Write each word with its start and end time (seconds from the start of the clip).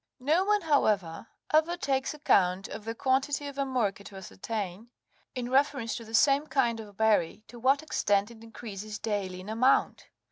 No 0.19 0.43
one, 0.45 0.61
however, 0.61 1.27
ever 1.53 1.77
takes 1.77 2.11
account 2.15 2.67
of 2.67 2.85
the 2.85 2.95
quantity 2.95 3.45
of 3.45 3.57
amurca 3.57 4.03
to 4.05 4.15
ascertain, 4.15 4.89
in 5.35 5.51
reference 5.51 5.95
to 5.97 6.03
the 6.03 6.15
same 6.15 6.47
kind 6.47 6.79
of 6.79 6.97
berry, 6.97 7.43
to 7.49 7.59
what 7.59 7.83
extent 7.83 8.31
it 8.31 8.43
increases 8.43 8.97
daily 8.97 9.41
in 9.41 9.47
amount. 9.47 10.07